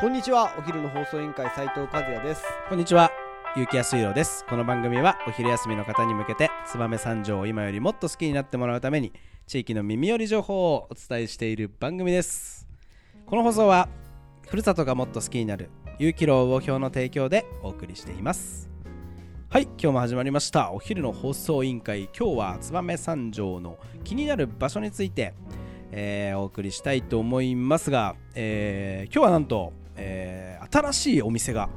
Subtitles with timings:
[0.00, 0.52] こんにちは。
[0.58, 2.42] お昼の放送委員会斉藤和也です。
[2.68, 3.12] こんにちは。
[3.56, 4.44] ゆうきやすいろうです。
[4.48, 9.12] この番組はお昼休みの方に向けて燕三条を今よりもっと好きになってもらうために
[9.46, 12.66] 地域の耳寄り情報をお伝えしている番組です。
[13.24, 13.88] この放送は
[14.48, 15.70] ふるさとがもっと好きになる
[16.00, 18.68] 有機楼魚標の提供でお送りしています。
[19.48, 20.72] はい今日も始まりました。
[20.72, 22.08] お昼の放送委員会。
[22.18, 25.34] 今日は燕三条の気になる場所について、
[25.92, 31.68] えーお送りしたいと思いますが、えー今日はなんと、えー新しいお店が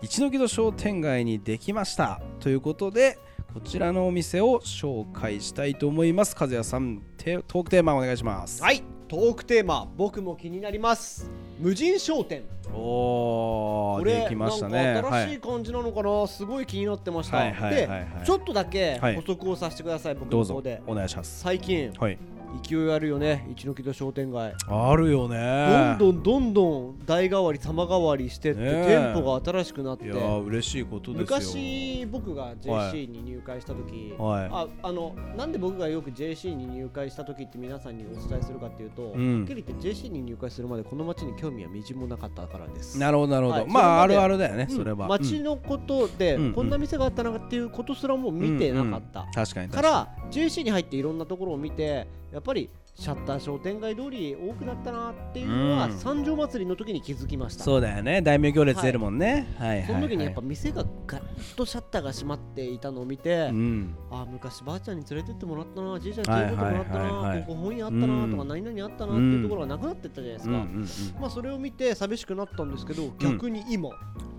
[0.00, 2.22] 一ノ木戸商店街にできました。
[2.38, 3.18] ということで
[3.52, 6.34] こちらのお店を紹介したいと思います。
[6.38, 8.62] 和也さんテトークテーマお願いします。
[8.62, 8.82] はい。
[9.08, 11.30] トークテーマ僕も気になります。
[11.58, 12.44] 無人商店。
[12.72, 15.02] おーできましたね。
[15.02, 22.16] 新しいはい感じなのかな、すごい気になってました、はいはいはいはいでちょっとだけはい補足をさせてください、僕どうぞの方でお願いします最近はい
[22.62, 24.54] 勢いあるよね一ノ木戸商店街。
[24.66, 25.96] あるよね。
[25.98, 29.12] どんどんどんどん代替わり様変わりしてって、ねえ。
[29.12, 30.06] 店舗が新しくなって。
[30.06, 31.38] いやー嬉しいことですよ。
[31.38, 34.48] 昔僕が JC に入会した時、はい。
[34.50, 39.38] ああのなんで僕がよく JC に入会した時って皆さんにお伝えするかっていうと、うん。
[39.38, 42.98] はっきり言って JC に入会するまでこの町に興味はみじんもなかったからです。
[42.98, 43.70] なるほどなるほど、はい。
[43.70, 44.76] まああるあるだよね、うん。
[44.76, 45.04] それは。
[45.04, 46.52] うん町のことで、うん。
[46.52, 49.68] こんな店があったなっていうことすらも見てなかった、うんうん確かに確かに。
[49.70, 55.92] から JC に入っていろんなところを見てやっぱりシャッター商店街通り多くなったなっていうのは、うん。
[55.98, 57.64] 三条祭りの時に気づきました。
[57.64, 58.20] そうだよね。
[58.20, 63.96] 大名行列出るもんね、はい、その時にやっぱ店がガラッとシャッターが閉まっていたのを見て、うん。
[64.10, 73.90] あ昔ばあちゃんに連れてってもらったなじいちゃんに連れてってもらったな、ここ本屋あったなとか、うん何々あったなっていうところがなくなってったじゃないですか、まあそれを見て寂しくなったんですけど逆に今、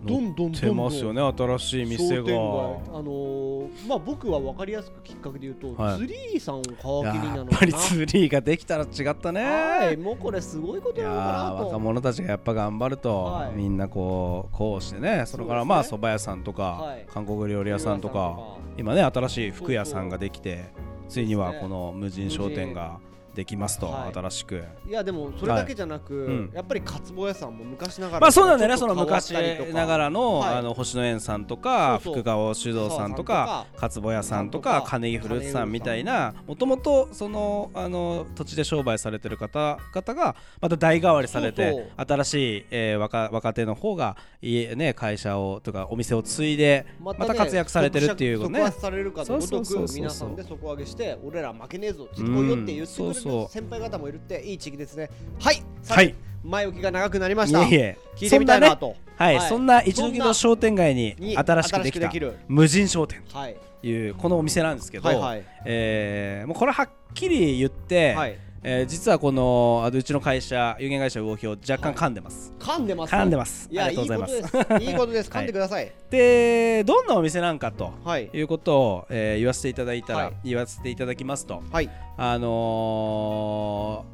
[0.04, 2.16] どんどんますよね新しい店が。
[2.16, 2.36] 商店街。
[2.36, 5.98] あのーまあ僕は分かりやすくきっかけで言うと、はい。
[6.00, 7.58] ツリーさんを皮切りなやのかな。
[7.58, 9.44] っぱりツリーができたら違ったね。
[9.44, 11.58] はいもうこれすごいことなのかなと。
[11.58, 13.52] ー若者たちがやっぱ頑張ると、はい。
[13.56, 15.24] みんなこうこうしてね。
[15.28, 17.06] それからまあ蕎麦屋さんとか、はい。
[17.08, 20.66] 韓国料理屋さんとか今ね新しい服屋さんができて
[21.08, 23.00] ついにはこの無人商店が
[23.36, 24.14] できますと、はい。
[24.14, 24.64] 新しく。
[24.88, 26.36] いやでもそれだけじゃなく、はい。
[26.36, 26.52] うん。
[26.54, 29.32] やっぱりかつぼ屋さんも昔ながらまあそうなんだよねその昔
[29.74, 30.54] ながらの,、はい。
[30.56, 53.50] あの星野園さんとか福川酒造さんとか勝坊屋さんとかとか金井フルーツさんみたいなもともとそのあの土地で商売されてる方々がまた代替わりされて新しい、えー若若手の方が家、ね、会社をとかお店を継いでまたね活躍されてるっていう底ねされるかと上げして俺ら負けねえぞついてこいよって言ってくれうんそう。
[53.50, 55.10] 先輩方もいるっていい地域ですね。
[55.40, 55.64] はい。
[55.88, 56.16] はい。
[56.44, 57.68] 前置きが長くなりました。
[57.68, 57.98] いえいえ。
[58.16, 58.96] 聞いてみたいなと。
[59.16, 59.50] はい、はい。
[59.50, 62.12] そんな一ノ木戸商店街にに新しくできた
[62.48, 63.56] 無人商店はい。
[63.82, 65.46] というこのお店なんですけど、はいはい。
[65.66, 73.14] えーもうこれはっきり言って、はいえー実はこのうちの会社有限会社魚標若干噛んでます、噛んでます？
[73.14, 73.68] 噛んでます。
[73.70, 74.36] ありがとうございます。
[74.36, 74.84] いいことです。
[74.86, 75.32] いいことです。
[75.32, 75.92] はい噛んでください。
[76.12, 78.30] でどんなお店なんかとはい。
[78.34, 80.34] いうことを、えー言わせていただいたら、はい。
[80.44, 81.64] 言わせていただきますと。
[81.72, 81.90] はい。
[82.18, 84.12] あのー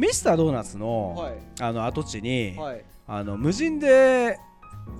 [0.00, 1.32] ミスタードーナツの,、はい。
[1.60, 2.84] あの跡地に、はい。
[3.06, 4.38] あの無人で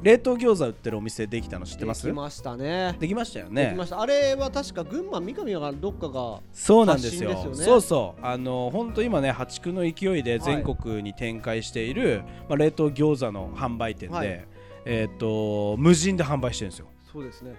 [0.03, 2.05] 冷凍餃子売ってるお店できたの知ってます？
[2.07, 2.97] できましたね。
[2.99, 4.01] できましたよでねきました。
[4.01, 7.55] あれは確か群馬三上がどっかがそうなんですよ。
[7.55, 8.21] そうそう。
[8.27, 14.47] あの本当今ね破竹の勢いで全国に展開している、まあ、冷凍餃子の販売店で、はい。
[14.85, 16.87] えっ、と無人で販売してるんですよ。
[17.13, 17.55] そうですね。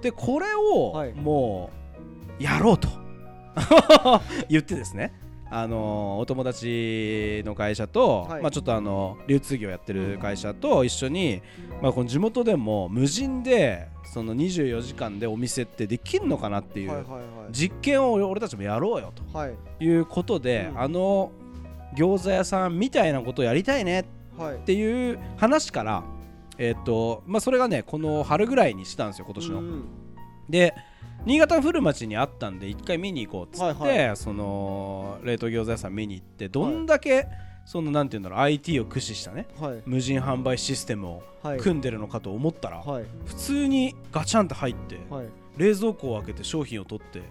[0.00, 1.12] でこれをはい。
[1.12, 1.70] も
[2.40, 2.88] うやろうと。
[4.48, 5.12] 言ってですね
[5.56, 8.42] あのお友達の会社と、はい。
[8.42, 11.42] まあ、ちょっとあの流通業やってる会社と一緒に、
[11.80, 17.06] まあ、この地元でも無人でその24時間でお店ってできるのかなっていう、
[17.52, 19.54] 実験を俺たちもやろうよはい。
[19.78, 20.80] ということで、うん。
[20.80, 21.30] あの
[21.96, 24.06] 餃子屋さんみたいなことをやりたいね。
[24.36, 24.56] はい。
[24.56, 26.02] っていう話から、
[26.58, 29.60] えっとまあ、それがねこの春ぐらいにしたんですよ今年の。
[29.60, 29.84] うん。
[30.48, 30.74] で
[31.26, 37.26] 新潟の古町にあったんで一回見に行こうっつって、はいその冷凍餃子屋さん見に行ってどんだけ、
[37.64, 39.82] そのなんていうんだろう IT を駆使したねはい。
[39.86, 41.58] 無人販売システムをはい。
[41.58, 43.04] 組んでるのかと思ったら、はい。
[43.26, 45.26] 普通にガチャンと入って、はい。
[45.56, 47.22] 冷蔵庫を開けて商品を取って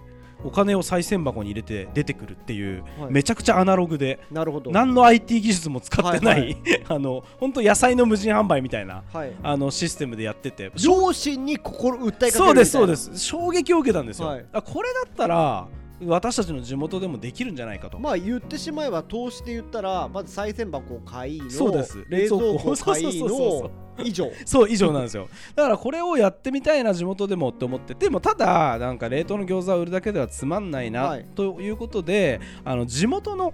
[0.43, 3.11] お金を賽銭箱に入れて出てくるっていう、はい。
[3.11, 4.71] めちゃくちゃアナログでなるほど。
[4.71, 6.57] 何の IT 技術も使ってない、はい
[6.87, 9.31] あの本当野菜の無人販売みたいなはい。
[9.41, 13.17] あのシステムでやってて両親に心訴えかけるそうですそうです。
[13.17, 14.45] 衝撃を受けたんですよ、はい。
[14.51, 15.67] あこれだったら
[16.05, 22.03] 私たちの地元でもできるんじゃないかと、まあ言ってしまえば投資で言ったらまず賽銭箱を買いのそうです。
[22.09, 24.31] 冷蔵庫を買いの以上。
[24.45, 25.29] そう以上なんですよ。
[25.55, 27.93] だからこれをやってみたいな地元でもって思って。
[27.93, 31.25] でもただなんか冷凍の餃子を売るだけではつまんないな、はい。
[31.35, 33.53] ということであの地元の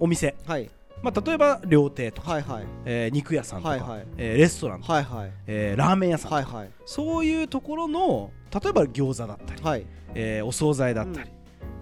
[0.00, 0.34] お店。
[0.46, 0.70] はい。
[1.02, 2.64] まあ、例えば料亭とか、はいはい。
[2.86, 4.06] えー肉屋さんとか、はいはい。
[4.16, 5.32] えーレストランとか、はいはい。
[5.46, 6.70] えーラーメン屋さんとか、はいはい。
[6.86, 9.86] そういうところの例えば餃子だったり、はい。
[10.14, 11.33] えーお惣菜だったり、うん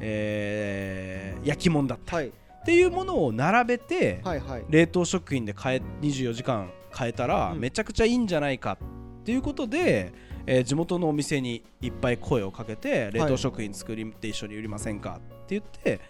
[0.03, 2.21] えー焼き物だった。
[2.21, 2.33] り、はい。
[2.63, 4.65] っていうものを並べて、はいはい。
[4.69, 7.61] 冷凍食品で買え24時間買えたらうん。
[7.61, 8.79] めちゃくちゃいいんじゃないか
[9.21, 10.13] っていうことで、
[10.47, 16.01] えー地元のお店にいっぱい声をかけて冷凍食品作りて一緒に売りませんかって言って、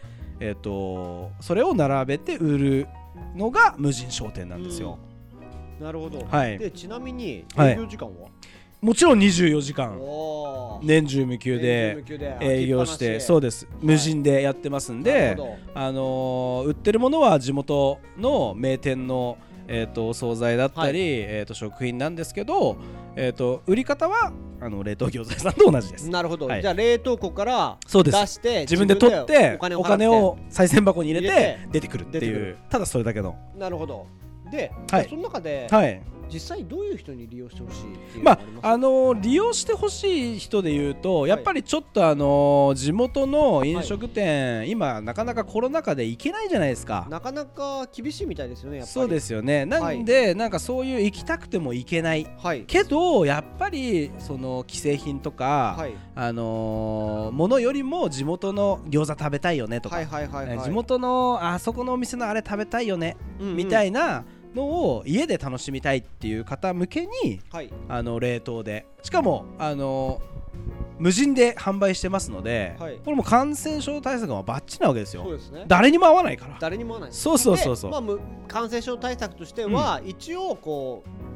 [0.41, 2.89] えー、とそれを並べて売る
[3.37, 4.99] のが無人商店なんですよ、
[5.81, 6.27] なるほど。
[6.31, 6.59] はい。
[6.59, 7.73] でちなみにはい。
[7.73, 8.29] 営業時間は？
[8.83, 9.97] もちろん24時間。
[10.83, 12.05] 年中無休で
[12.41, 13.69] 営業してそうです。
[13.81, 15.37] 無人でやってますんなで
[15.73, 19.39] あのー売ってるものは地元の名店の、
[19.69, 22.77] えー、とお惣菜だったり、えー、と食品なんですけど、
[23.15, 26.11] えー、と売り方はあの冷凍餃子屋さんと同じです。
[26.11, 26.63] なるほど、はい。
[26.63, 32.57] じゃあ冷凍庫から出して自分で取ってお金を賽銭箱に入れて出てくるっていう。
[32.69, 33.37] ただそれだけの。
[33.57, 34.09] なるほど。
[34.51, 35.09] で、はい。
[35.09, 36.03] その中で、はい
[36.33, 37.83] 実際どういう人に利用してほし
[38.17, 47.07] いまがあああのー利用してほしい人で言うとやっぱりちょっとあのー地元の飲食店、今なかなかコロナ禍で行けないじゃないですか。
[47.11, 48.93] なかなか厳しいみたいですよねやっぱり。
[48.93, 49.67] そうですよね。
[49.67, 52.27] なんで、なんかそういう行きたくても行けない。
[52.39, 52.63] はい。
[52.63, 55.93] けどやっぱりその既製品とか、はい。
[56.15, 60.59] あのーものよりも地元の餃子食べたいよねとか、はいはいはいはい。
[60.61, 67.71] 地元のあそこのお店のあれ食べたいよね、みたいいなのを家で楽しみたいっていう方向けにはい。
[67.89, 68.87] あの冷凍で。
[69.03, 70.21] しかもあの
[70.99, 72.97] 無人で販売してますので、はい。
[73.05, 75.25] これも感染症対策がバッチリなわけですよ。
[75.25, 75.65] そうですね。
[75.67, 76.57] 誰にも合わないから。
[76.61, 77.13] 誰にも合わない。
[77.13, 77.91] そうそうそうそう。
[77.91, 81.32] でまあ、む感染症対策としては、一応こう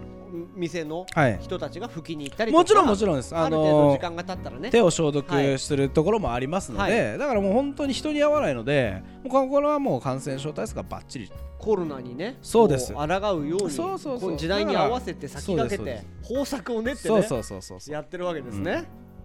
[0.55, 1.39] 店のはい。
[1.41, 3.35] 人たちが拭きに行ったりとかもちろんもちろんです。
[3.35, 4.71] ある程度時間が経ったらね。
[4.71, 11.31] 手を消毒するところもありますので、はだからもう本当に人に合わないのでもうこれはもう感染症対策がバッチリ。
[11.59, 12.93] コロナにねそうです。
[12.93, 17.95] こ抗うようにそうそうそう時代に合わせて先駆けて方策を練ってねそうそうそうそうそう。
[17.95, 18.85] やってるわけですね、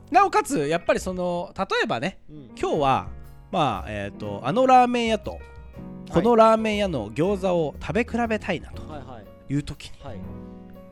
[0.10, 2.52] なおかつやっぱりその例えばねうん。
[2.60, 3.08] 今日は
[3.52, 5.40] まあえっ、とあのラーメン屋と
[6.10, 9.54] このラーメン屋の餃子を食べ比べたいなとはいはい。
[9.54, 10.18] いう時にはい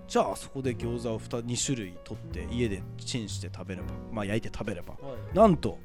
[0.10, 4.94] じゃあそこで餃子を 2, 2種類取って家でチンして食べればまあ焼いて食べれば。
[4.96, 5.00] は
[5.34, 5.36] い。
[5.38, 5.78] なんと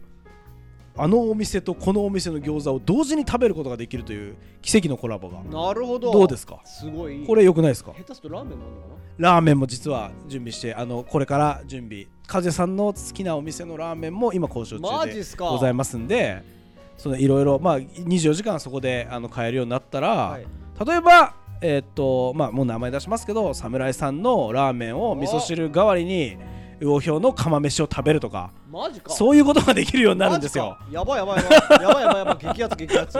[0.97, 5.43] あのお店とこのお店の餃子を同時に食べることができるという奇跡のコラボが。
[5.43, 6.12] なるほど。
[6.12, 6.61] どうですか？
[6.65, 7.25] すごい。
[7.26, 7.93] これ良くないですか？
[7.93, 8.87] 下手するとラーメンもあるのか
[9.19, 16.43] ラーメンも実は準備してあのこれから準備風さんの好きなお店のラーメンも今交渉中でございますんで
[16.97, 20.47] そのいろいろまあ24時間そこであの買えるようになったら、はい。
[20.87, 21.35] 例えば
[21.66, 26.37] えーっとまあもう名前出しますけど侍さんのラーメンを味噌汁代わりに
[26.78, 29.11] 魚氷の釜飯を食べるとかマジか。
[29.11, 30.76] そういうことができるようになるんですよ。
[30.90, 31.82] やばいやばいやばい。
[31.82, 33.14] やばいやばい激アツ激アツ。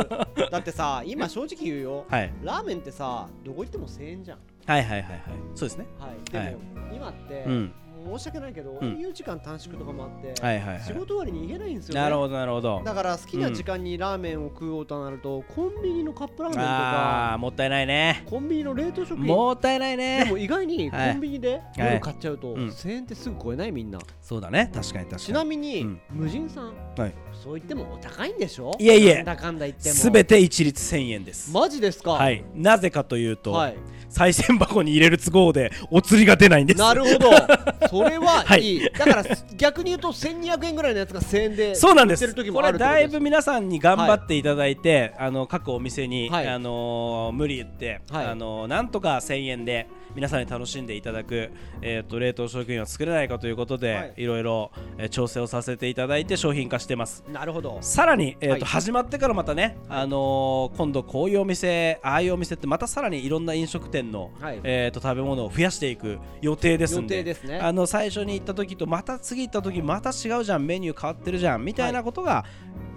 [0.51, 2.05] だってさ今正直言うよ。
[2.11, 2.33] はい。
[2.43, 4.39] ラーメンってさどこ行っても1000円じゃん。
[4.67, 5.21] はいはいはいはい。
[5.55, 5.87] そうですね。
[5.99, 6.31] はい。
[6.31, 6.57] でも、はい
[6.95, 7.73] 今って、うん
[8.05, 8.99] 申し訳ないけど、うん。
[8.99, 10.83] 営業時間短縮とかもあって、はいはいはい。
[10.83, 12.01] 仕事終わりに行けないんですよね。
[12.01, 12.83] なるほどなるほど。
[12.85, 18.23] だから好きな時間にラーメンを食おうとなると、コンビニのカップラーメンとあかあもったいないね。
[18.27, 19.27] コンビニの冷凍食品。
[19.27, 21.17] もったいないでねも意外にコはい。
[21.17, 21.63] ンビニではい。
[21.79, 22.69] 夜買っちゃうと、うん。
[22.69, 23.99] 1000円ってすぐ超えないみんな。
[24.21, 24.71] そうだね。
[24.75, 25.23] 確かに確かに。
[25.23, 26.01] ちなみに、うん。
[26.11, 27.15] 無人さん、はい。
[27.33, 28.73] そう言ってもお高いんでしょ？
[28.79, 29.17] いえいえ。
[29.17, 29.95] なんだかんだ言っても。
[29.95, 31.53] すべて一律1000円です。
[31.53, 32.13] マジですか？
[32.13, 32.45] はい。
[32.55, 33.77] なぜかというと、はい。
[34.11, 36.79] 賽銭箱に入れる都合でお釣りが出ないんです。
[36.79, 37.31] なるほど
[37.99, 38.63] それははい。
[38.63, 39.25] いい、だから
[39.57, 42.25] 逆に言うと1200円ぐらいのやつが1000円でそうなんです。
[42.25, 46.49] 売ってる時これだいぶ皆さんに頑張っていただいて、あの各お店に、はい。
[46.49, 48.27] あのー無理言って、はい。
[48.27, 51.51] あのーなんとか1000円で皆さんに楽しんでいただく、
[51.83, 54.15] えー、と冷凍食品を作れないかということで、はい。
[54.17, 57.25] い、ろいろ、えー調整をさせていただいて商品化してます。
[57.33, 57.79] なるほど。
[57.81, 58.61] さらに、えーとはい。
[58.65, 64.61] 始まってからまたね、あのー今度こういうお店ああいうお店ってまたさらにいろんな飲食店の、はい。
[64.63, 67.59] えー、と食べ物を増やしていく予定ですんで予定ですね。
[67.59, 72.45] あの最初に行った時とまた次行った時また違うじゃんメニュー変わってるじゃんみたいなことが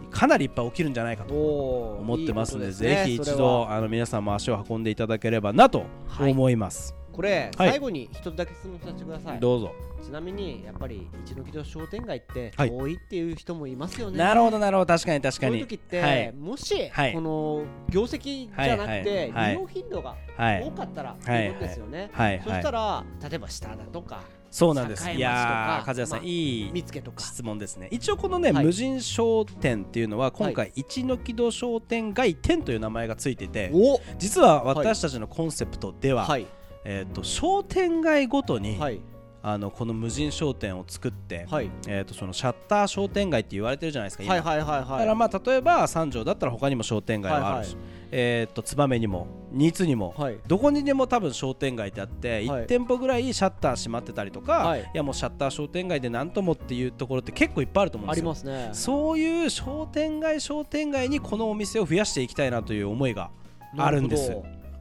[0.10, 3.76] かなりいっぱい起きるんじゃないかと思ってますのでねぜひ一度は。
[3.76, 6.32] あの皆さんも足を運んでいただければなとはい。
[6.32, 7.70] 思います、これ、はい。
[7.72, 9.40] 最後に一つだけ質問させてください。
[9.40, 9.72] どうぞ。
[10.04, 12.70] ちなみにやっぱり一ノ木戸商店街ってはい。
[12.70, 14.94] 多いっていう人もいますよね、なるほどなるほど。
[14.94, 16.32] 確かに確かそういにう時って、はい。
[16.32, 17.14] もし、はい。
[17.14, 20.64] この業績じゃなくて、利用頻度がはい。
[20.64, 21.46] 多かったらい。
[21.46, 21.50] い。
[21.50, 22.42] うことですよね、はい。
[22.44, 24.22] そしたら例えば下田とか
[24.52, 25.10] そうなんです。
[25.10, 27.24] いやー和也さん、まあいい見附とか。
[27.24, 27.88] 質問ですね。
[27.90, 28.66] 一応このね、はい。
[28.66, 36.46] 無人商店っていうのは今回、一ノ木戸商店街店という名前がついててお実は私たちのコンセプトでは、はい
[36.90, 39.02] えー、と商店街ごとにはい。
[39.44, 41.70] あのこの無人商店を作って、はい。
[41.88, 50.40] えー、とそのシャッター商店街って言われてるじゃないですか今、はいはいはいだかはいらまあ例えば三条だったら他にも商店街はあるし、はいえー、と燕にも新津にも、はい。
[50.48, 52.64] どこにでも多分商店街ってあって、はい。
[52.64, 54.82] 1店舗ぐらいシャッター閉まってたりとか、はい。
[54.82, 58.24] い、やもうシャッター商店街でなんともっていうところって結構いっぱいあると思うんあですよ。
[58.24, 58.70] りますね。
[58.74, 63.30] そういう商店街商店街にこのお店を増やしていきたいなという思いが
[63.78, 64.32] あるんです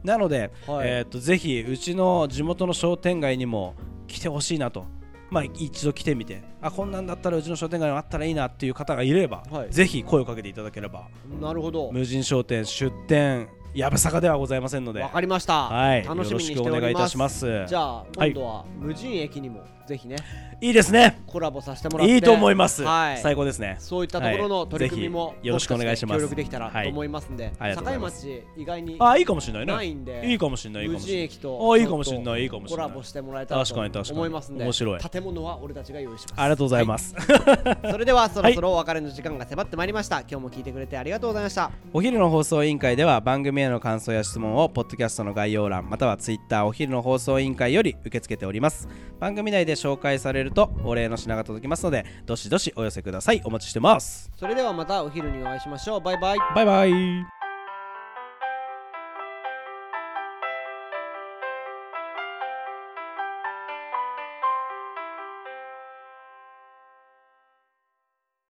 [0.03, 0.89] なので、どはい。
[0.89, 3.75] えー、とぜひうちの地元の商店街にも
[4.07, 4.85] 来てほしいなと。
[5.29, 6.41] まあ、一度来てみて。
[6.61, 9.69] あこんなんだったらうちの商店街にあったらいいなっていう方がいれば、はい。
[9.69, 11.07] ぜひ声をかけていただければ。
[11.41, 11.91] なるほど。
[11.91, 15.01] 無人商店出店やぶさかではございませんので。
[15.01, 15.69] わかりました。
[15.69, 17.65] はい、楽しみにしてお願いいたします。
[17.67, 18.31] じゃあはい。
[18.31, 20.17] 今度は無人駅にもぜひね
[20.59, 21.21] いいですね。
[21.27, 22.15] コラボさせてもらって。
[22.15, 23.19] いいと思います、はい。
[23.19, 23.77] 最高ですね。
[23.79, 26.17] そういったところの取り組みもよろしくお願いします。
[26.19, 29.73] 協力できたらと思いますんではい境町意外にあいいかもしれないね。
[29.73, 32.87] ないんでいいかもしれない無人駅とあいいかもしれないいいかもしれない。
[32.87, 34.17] コラボしてもらえたらと確かに確かに。
[34.17, 34.99] 思いますんで面白い。
[34.99, 36.33] 建物は俺たちが用意します。
[36.37, 37.87] ありがとうございます、はい。
[37.91, 40.21] それではそろそろお別れの時間が迫ってまいりました。
[40.21, 41.69] 今日も聞いてくれてありがとうございました。
[41.93, 48.87] お昼の放送委員会では番組への感想や質問をポッドキャストの概要欄またはツイッターお昼の放送委員会より受け付けております。
[49.19, 53.41] 番組内で紹介されるとお礼の品が届きますのでどしどしお寄せください。
[53.45, 54.31] お待ちしてます。
[54.37, 56.01] それではまたお昼にお会いしましょう。
[56.01, 56.37] バイバイ。
[56.55, 57.36] バイバイ